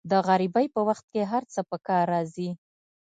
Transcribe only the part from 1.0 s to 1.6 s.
کې هر